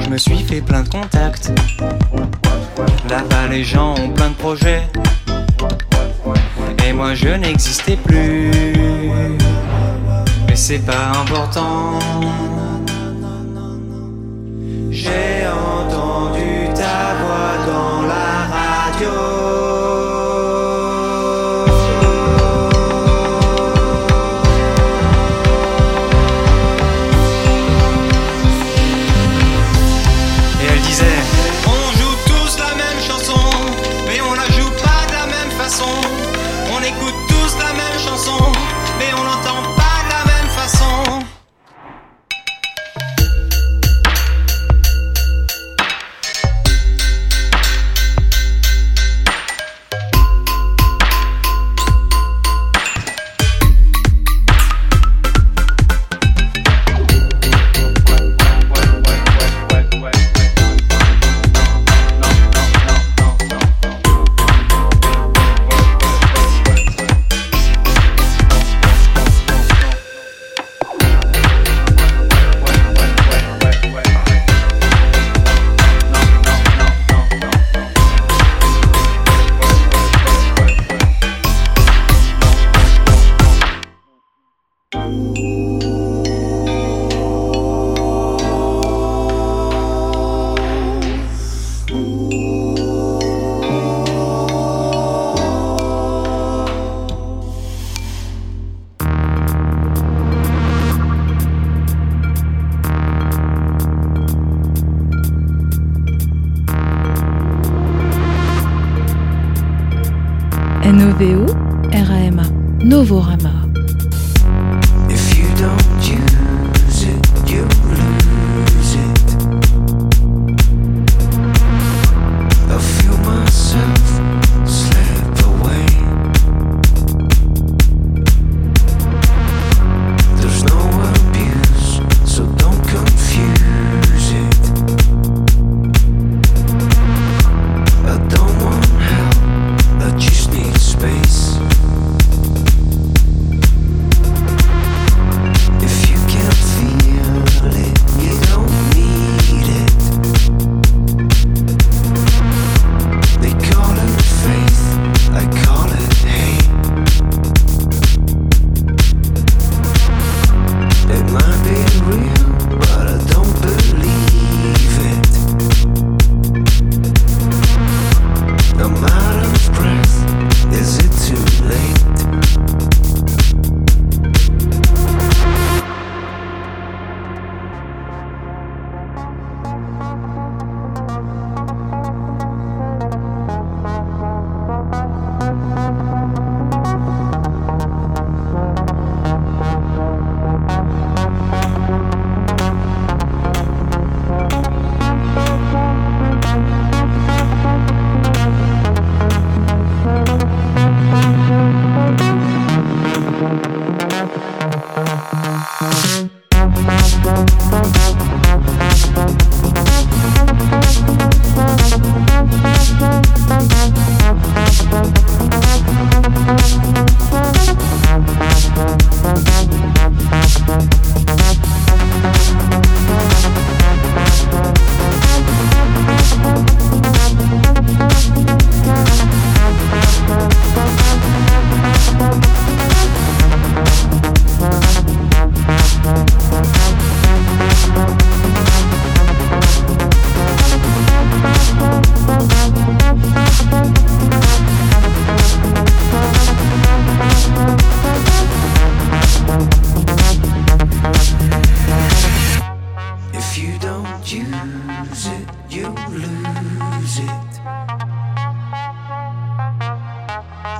Je 0.00 0.08
me 0.10 0.18
suis 0.18 0.40
fait 0.40 0.60
plein 0.60 0.82
de 0.82 0.90
contacts. 0.90 1.50
Là-bas 3.08 3.46
les 3.48 3.64
gens 3.64 3.94
ont 3.94 4.10
plein 4.10 4.28
de 4.28 4.34
projets. 4.34 4.82
Et 6.86 6.92
moi 6.92 7.14
je 7.14 7.28
n'existais 7.28 7.96
plus. 7.96 9.37
C'est 10.60 10.80
pas 10.80 11.12
important. 11.20 12.00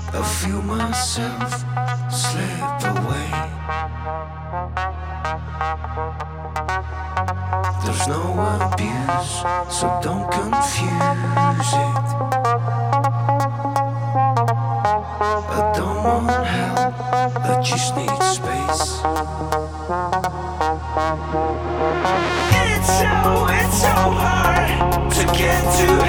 I 0.01 0.23
feel 0.23 0.63
myself 0.63 1.65
slip 2.09 2.85
away. 2.95 3.31
There's 7.85 8.07
no 8.07 8.23
abuse, 8.55 9.43
so 9.69 9.87
don't 10.01 10.31
confuse 10.31 11.73
it. 11.87 12.07
I 15.51 15.73
don't 15.75 16.05
want 16.05 16.47
help, 16.47 16.95
I 17.45 17.61
just 17.61 17.97
need 17.97 18.23
space. 18.23 19.03
It's 22.55 22.91
so, 22.99 23.13
it's 23.51 23.79
so 23.83 23.97
hard 24.23 24.69
to 25.13 25.23
get 25.37 25.61
to 25.79 26.08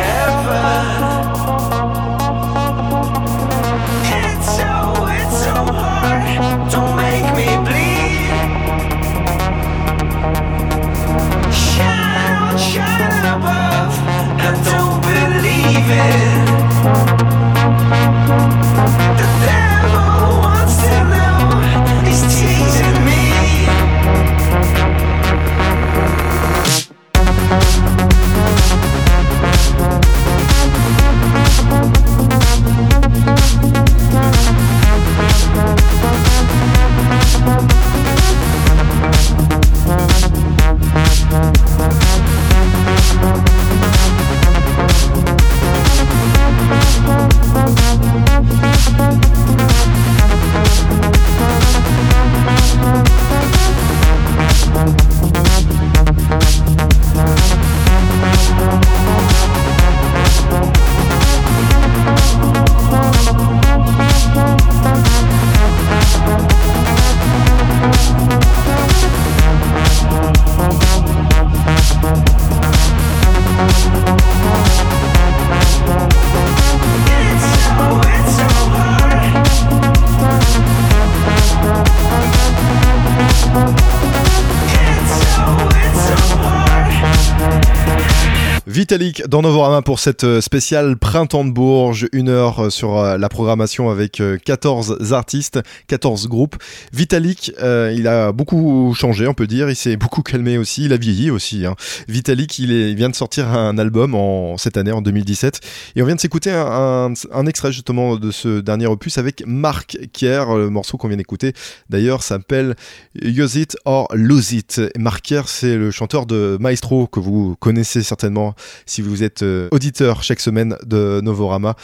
Vitalik 88.79 89.27
dans 89.27 89.41
Novorama 89.41 89.81
pour 89.81 89.99
cette 89.99 90.23
euh, 90.23 90.39
spéciale 90.39 90.95
Printemps 90.95 91.43
de 91.43 91.51
Bourges, 91.51 92.07
une 92.13 92.29
heure 92.29 92.67
euh, 92.67 92.69
sur 92.69 92.97
euh, 92.97 93.17
la 93.17 93.27
programmation 93.27 93.89
avec 93.89 94.21
euh, 94.21 94.37
14 94.37 95.11
artistes, 95.11 95.59
14 95.87 96.29
groupes. 96.29 96.55
Vitalik, 96.93 97.51
il 97.59 98.07
a 98.07 98.31
beaucoup 98.31 98.93
changé, 98.97 99.27
on 99.27 99.33
peut 99.33 99.47
dire, 99.47 99.69
il 99.69 99.75
s'est 99.75 99.97
beaucoup 99.97 100.21
calmé 100.21 100.57
aussi, 100.57 100.85
il 100.85 100.93
a 100.93 100.97
vieilli 100.97 101.29
aussi. 101.29 101.65
hein. 101.65 101.75
Vitalik, 102.07 102.57
il, 102.59 102.95
vient 102.95 103.09
de 103.09 103.15
sortir 103.15 103.49
un 103.49 103.77
album 103.77 104.15
en, 104.15 104.57
cette 104.57 104.77
année, 104.77 104.93
en 104.93 105.01
2017, 105.01 105.59
et 105.97 106.01
on 106.01 106.05
vient 106.05 106.15
de 106.15 106.21
s'écouter 106.21 106.51
un, 106.51 107.13
extrait 107.47 107.73
justement 107.73 108.15
de 108.15 108.31
ce 108.31 108.61
dernier 108.61 108.87
opus 108.87 109.17
avec 109.17 109.43
Mark 109.45 109.97
Kier, 110.13 110.45
le 110.55 110.69
morceau 110.69 110.95
qu'on 110.95 111.09
vient 111.09 111.17
d'écouter. 111.17 111.51
D'ailleurs, 111.89 112.23
s'appelle 112.23 112.75
Use 113.21 113.55
It 113.55 113.75
or 113.83 114.07
Lose 114.13 114.53
It. 114.53 114.81
Mark 114.97 115.25
Kier, 115.25 115.41
c'est 115.47 115.75
le 115.75 115.91
chanteur 115.91 116.25
de 116.25 116.57
Maestro 116.61 117.07
que 117.07 117.19
vous 117.19 117.57
connaissez 117.59 118.03
certainement 118.03 118.55
si 118.85 119.01
vous 119.01 119.23
êtes 119.23 119.43
euh, 119.43 119.67
auditeur 119.71 120.23
chaque 120.23 120.39
semaine 120.39 120.75
de 120.85 121.21
Novorama. 121.21 121.75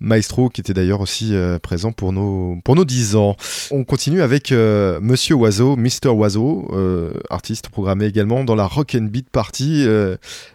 Maestro 0.00 0.48
qui 0.48 0.60
était 0.62 0.72
d'ailleurs 0.72 1.00
aussi 1.00 1.34
euh, 1.34 1.58
présent 1.58 1.92
pour 1.92 2.12
nos, 2.12 2.58
pour 2.64 2.74
nos 2.74 2.84
10 2.84 3.16
ans. 3.16 3.36
On 3.70 3.84
continue 3.84 4.22
avec 4.22 4.50
euh, 4.50 4.98
Monsieur 5.02 5.34
Oiseau, 5.34 5.76
Mr. 5.76 6.08
Oiseau, 6.08 6.68
euh, 6.72 7.12
artiste 7.28 7.68
programmé 7.68 8.06
également 8.06 8.42
dans 8.44 8.54
la 8.54 8.66
Rock 8.66 8.96
and 8.98 9.04
Beat 9.04 9.28
Party, 9.30 9.86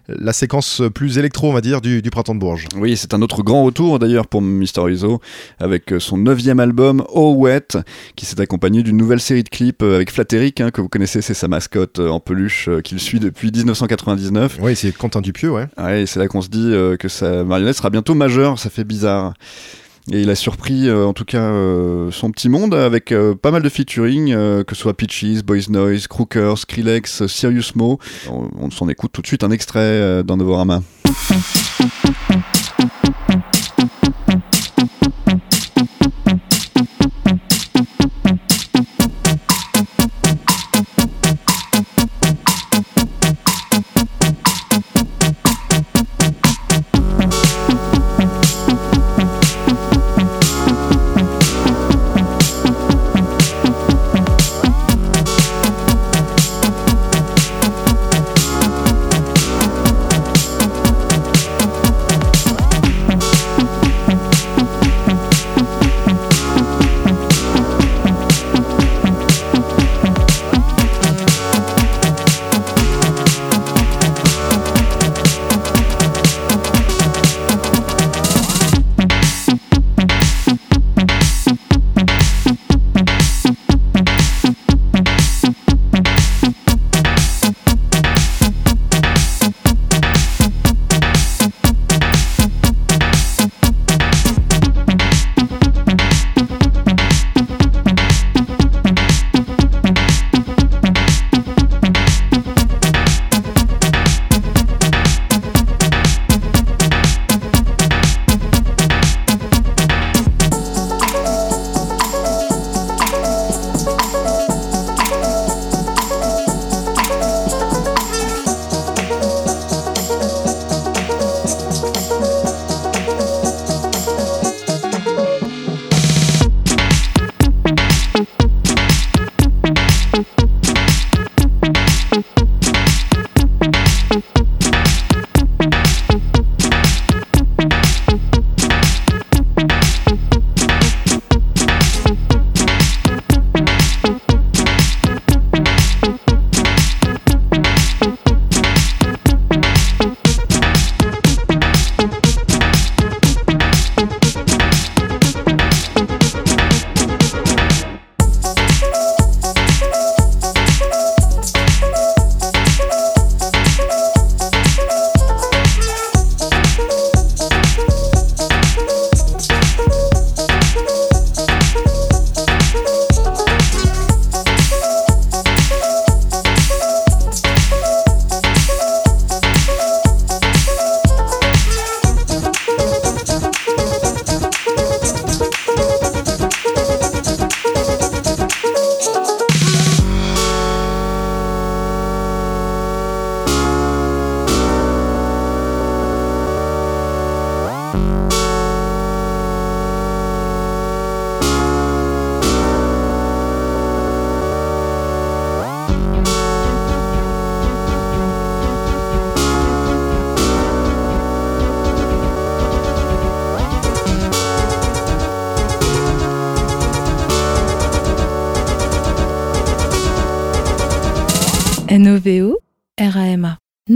la 0.08 0.34
séquence 0.34 0.82
plus 0.94 1.18
électro 1.18 1.50
on 1.50 1.54
va 1.54 1.62
dire 1.62 1.82
du, 1.82 2.02
du 2.02 2.10
Printemps 2.10 2.36
de 2.36 2.40
Bourges. 2.40 2.68
Oui, 2.76 2.98
c'est 2.98 3.14
un 3.14 3.22
autre 3.22 3.44
grand 3.44 3.64
retour 3.64 4.00
d'ailleurs 4.00 4.28
pour 4.28 4.42
Mr. 4.42 4.92
Izzo 4.92 5.22
avec 5.60 5.94
son 6.00 6.18
neuvième 6.18 6.60
album 6.60 7.04
Oh 7.14 7.36
Wet 7.38 7.78
qui 8.16 8.26
s'est 8.26 8.40
accompagné 8.42 8.82
d'une 8.84 8.98
nouvelle 8.98 9.20
série 9.20 9.44
de 9.44 9.50
clips 9.50 9.84
avec 9.84 10.12
Flatteric 10.12 10.62
hein, 10.62 10.72
que 10.72 10.82
vous 10.82 10.90
connaissez, 10.90 11.22
c'est 11.22 11.34
sa 11.34 11.48
mascotte 11.48 12.00
en 12.00 12.20
peluche 12.20 12.70
qu'il 12.84 13.00
suit 13.00 13.20
depuis 13.20 13.52
1999. 13.52 14.58
Oui, 14.62 14.76
c'est 14.76 14.92
Quentin 14.92 15.22
Dupieux, 15.22 15.52
ouais. 15.52 15.68
Ouais, 15.78 16.06
c'est 16.08 16.20
là 16.20 16.28
qu'on 16.28 16.42
se 16.42 16.50
dit 16.50 16.72
que 17.00 17.08
sa 17.08 17.44
marionnette 17.44 17.78
sera 17.78 17.90
bientôt 17.90 18.16
majeure, 18.16 18.58
ça 18.60 18.70
fait 18.70 18.84
bizarre. 18.84 19.35
Et 20.12 20.22
il 20.22 20.30
a 20.30 20.36
surpris 20.36 20.88
euh, 20.88 21.06
en 21.06 21.14
tout 21.14 21.26
cas 21.26 21.42
euh, 21.42 22.12
son 22.12 22.30
petit 22.30 22.48
monde 22.48 22.76
avec 22.76 23.12
euh, 23.12 23.34
pas 23.34 23.50
mal 23.50 23.64
de 23.64 23.70
featuring, 23.70 24.34
que 24.64 24.76
ce 24.76 24.82
soit 24.82 24.96
Peaches, 24.96 25.44
Boys 25.44 25.70
Noise, 25.70 26.08
Crookers, 26.08 26.60
Skrillex, 26.60 27.26
Serious 27.26 27.72
Mo. 27.76 28.00
On, 28.30 28.50
on 28.60 28.70
s'en 28.70 28.88
écoute 28.88 29.12
tout 29.12 29.22
de 29.22 29.28
suite 29.28 29.44
un 29.44 29.52
extrait 29.52 30.24
dans 30.24 30.38
Novorama. 30.38 30.82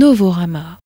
Novorama. 0.10 0.79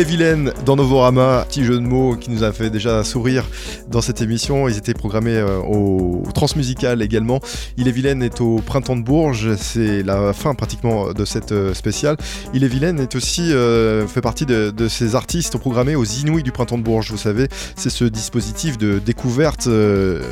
Est 0.00 0.04
vilaine 0.04 0.54
dans 0.64 0.76
Novorama, 0.76 1.44
petit 1.46 1.62
jeu 1.62 1.74
de 1.74 1.80
mots 1.80 2.16
qui 2.16 2.30
nous 2.30 2.42
a 2.42 2.52
fait 2.52 2.70
déjà 2.70 3.04
sourire 3.04 3.44
dans 3.88 4.00
cette 4.00 4.22
émission. 4.22 4.66
Ils 4.66 4.78
étaient 4.78 4.94
programmés 4.94 5.36
euh, 5.36 5.58
au, 5.58 6.22
Transmusical 6.32 7.02
également. 7.02 7.40
Il 7.76 7.86
est 7.86 7.90
vilaine 7.90 8.22
est 8.22 8.40
au 8.40 8.62
Printemps 8.64 8.96
de 8.96 9.02
Bourges, 9.02 9.56
c'est 9.56 10.02
la 10.02 10.32
fin 10.32 10.54
pratiquement 10.54 11.12
de 11.12 11.24
cette 11.26 11.52
euh, 11.52 11.74
spéciale. 11.74 12.16
Il 12.54 12.64
est 12.64 12.68
vilaine 12.68 12.98
est 12.98 13.14
aussi 13.14 13.52
euh, 13.52 14.06
fait 14.06 14.22
partie 14.22 14.46
de, 14.46 14.72
ces 14.88 15.16
artistes 15.16 15.58
programmés 15.58 15.96
aux 15.96 16.04
Inouïs 16.04 16.44
du 16.44 16.52
Printemps 16.52 16.78
de 16.78 16.82
Bourges. 16.82 17.10
Vous 17.10 17.18
savez, 17.18 17.48
c'est 17.76 17.90
ce 17.90 18.04
dispositif 18.04 18.78
de 18.78 19.00
découverte 19.00 19.68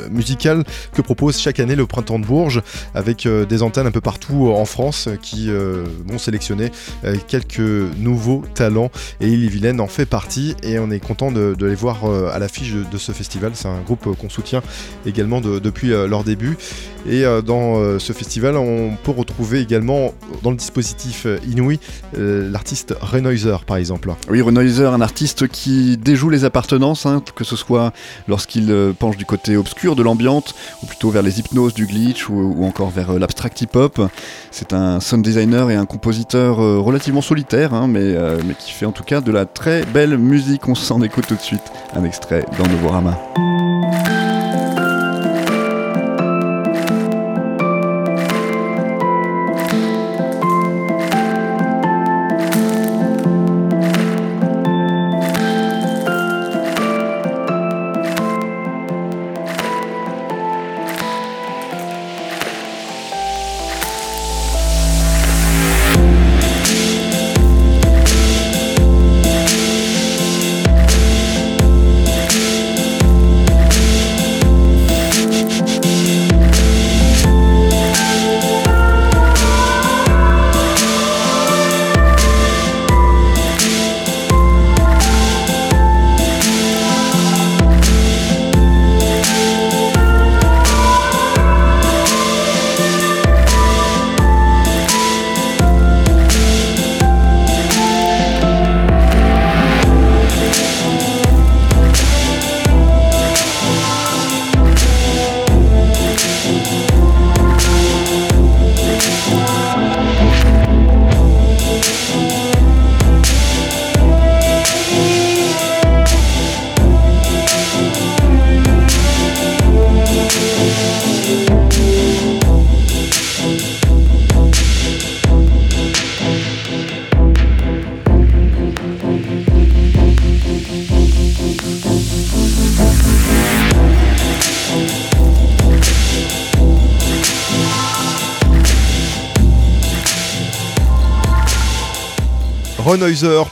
musicale 0.09 0.63
que 0.93 1.03
propose 1.03 1.37
chaque 1.37 1.59
année 1.59 1.75
le 1.75 1.85
Printemps 1.85 2.17
de 2.17 2.25
Bourges 2.25 2.63
avec 2.95 3.27
des 3.27 3.61
antennes 3.61 3.85
un 3.85 3.91
peu 3.91 4.01
partout 4.01 4.49
en 4.49 4.65
France 4.65 5.09
qui 5.21 5.49
vont 5.51 6.17
sélectionner 6.17 6.71
quelques 7.27 7.59
nouveaux 7.59 8.43
talents 8.55 8.89
et 9.21 9.27
en 9.79 9.87
fait 9.87 10.05
partie 10.05 10.55
et 10.63 10.79
on 10.79 10.89
est 10.89 10.99
content 10.99 11.31
de, 11.31 11.55
les 11.59 11.75
voir 11.75 12.05
euh, 12.05 12.31
à 12.33 12.39
l'affiche 12.39 12.73
de, 12.73 12.97
ce 12.97 13.11
festival. 13.11 13.51
C'est 13.55 13.67
un 13.67 13.81
groupe 13.81 14.07
euh, 14.07 14.13
qu'on 14.13 14.29
soutient 14.29 14.61
également 15.05 15.41
de- 15.41 15.59
depuis 15.59 15.91
euh, 15.91 16.07
leur 16.07 16.23
début. 16.23 16.57
Et 17.09 17.23
dans 17.45 17.97
ce 17.97 18.11
festival, 18.11 18.57
on 18.57 18.91
peut 19.01 19.11
retrouver 19.11 19.61
également 19.61 20.13
dans 20.43 20.51
le 20.51 20.57
dispositif 20.57 21.25
Inouï 21.47 21.79
l'artiste 22.13 22.93
Renoiser 22.99 23.55
par 23.65 23.77
exemple. 23.77 24.13
Oui, 24.29 24.41
Renoiser, 24.41 24.85
un 24.85 24.99
artiste 24.99 25.47
qui 25.47 25.95
déjoue 25.95 26.29
les 26.29 26.43
appartenances, 26.43 27.05
hein, 27.05 27.23
que 27.35 27.45
ce 27.45 27.55
soit 27.55 27.93
lorsqu'il 28.27 28.93
penche 28.99 29.15
du 29.15 29.25
côté 29.25 29.55
obscur 29.55 29.95
de 29.95 30.03
l'ambiante, 30.03 30.53
ou 30.83 30.87
plutôt 30.87 31.09
vers 31.09 31.23
les 31.23 31.39
hypnoses 31.39 31.73
du 31.73 31.87
glitch, 31.87 32.27
ou, 32.29 32.65
encore 32.65 32.89
vers 32.89 33.17
l'abstract 33.17 33.61
hip-hop. 33.61 34.01
C'est 34.51 34.73
un 34.73 34.99
sound 34.99 35.23
designer 35.23 35.71
et 35.71 35.75
un 35.75 35.85
compositeur 35.85 36.57
relativement 36.57 37.21
solitaire, 37.21 37.73
hein, 37.73 37.87
mais 37.87 38.13
qui 38.59 38.73
fait 38.73 38.85
en 38.85 38.91
tout 38.91 39.03
cas 39.03 39.21
de 39.21 39.31
la 39.31 39.45
très 39.53 39.83
belle 39.85 40.17
musique. 40.17 40.67
On 40.67 40.75
s'en 40.75 41.01
écoute 41.01 41.27
tout 41.27 41.35
de 41.35 41.41
suite 41.41 41.71
un 41.93 42.03
extrait 42.03 42.45
dans 42.57 42.67
Novorama. 42.67 43.17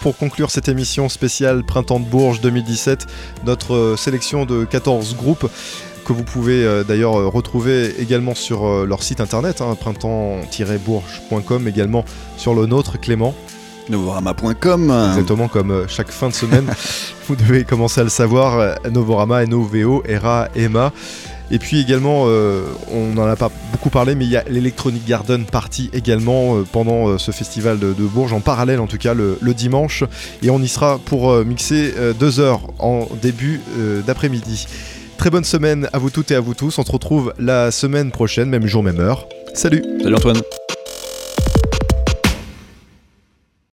Pour 0.02 0.16
conclure 0.16 0.52
cette 0.52 0.68
émission 0.68 1.10
spéciale 1.10 1.64
Printemps 1.64 2.00
de 2.00 2.06
Bourges 2.06 2.42
2017, 2.42 3.08
notre 3.44 3.74
euh, 3.74 3.98
sélection 3.98 4.46
de 4.46 4.66
14 4.66 5.16
groupes 5.16 5.50
que 6.06 6.14
vous 6.14 6.24
pouvez 6.24 6.64
euh, 6.64 6.84
d'ailleurs 6.84 7.18
euh, 7.18 7.28
retrouver 7.28 8.00
également 8.00 8.36
sur 8.36 8.86
leur 8.86 9.02
site 9.02 9.20
internet, 9.20 9.62
hein, 9.62 9.76
printemps-bourges.com, 9.80 11.68
également 11.68 12.06
sur 12.38 12.54
le 12.54 12.68
nôtre, 12.68 13.00
Clément. 13.00 13.34
Novorama.com. 13.90 14.94
Exactement 15.10 15.48
comme 15.48 15.86
chaque 15.88 16.12
fin 16.12 16.30
de 16.30 16.36
semaine, 16.36 16.72
vous 17.28 17.36
devez 17.36 17.64
commencer 17.64 18.02
à 18.02 18.04
le 18.04 18.12
savoir, 18.12 18.78
Novorama, 18.92 19.42
N-O-V-O, 19.42 20.04
R-A, 20.08 20.50
EMA. 20.56 20.94
Et 21.50 21.60
puis 21.60 21.80
également, 21.80 22.26
euh, 22.28 22.64
on 22.92 23.14
n'en 23.14 23.26
a 23.26 23.36
pas 23.36 23.52
beaucoup 23.72 23.90
parlé, 23.90 24.16
mais 24.16 24.26
il 24.26 24.32
y 24.32 24.38
a 24.38 24.44
l'Electronic 24.50 25.06
Garden 25.06 25.46
Party 25.46 25.90
également 25.94 26.58
euh, 26.58 26.64
pendant 26.70 27.08
euh, 27.08 27.18
ce 27.18 27.32
festival 27.32 27.80
de, 27.80 27.94
Bourges, 27.94 28.34
en 28.34 28.42
parallèle 28.42 28.80
en 28.80 28.88
tout 28.88 28.98
cas 28.98 29.14
le, 29.14 29.38
le 29.42 29.54
dimanche. 29.54 30.04
Et 30.42 30.50
on 30.50 30.60
y 30.62 30.68
sera 30.68 31.00
pour 31.00 31.34
mixer 31.46 31.94
deux 32.20 32.40
heures 32.40 32.62
en 32.80 33.08
début 33.22 33.62
d'après-midi. 34.06 34.68
Très 35.18 35.30
bonne 35.30 35.44
semaine 35.44 35.90
à 35.94 35.98
vous 35.98 36.10
toutes 36.10 36.32
et 36.32 36.36
à 36.36 36.40
vous 36.40 36.54
tous. 36.54 36.78
On 36.78 36.84
se 36.84 36.92
retrouve 36.92 37.34
la 37.38 37.72
semaine 37.72 38.12
prochaine, 38.12 38.50
même 38.50 38.66
jour, 38.68 38.84
même 38.84 39.00
heure. 39.00 39.28
Salut 39.54 39.84
Salut 40.02 40.16
Antoine. 40.16 40.42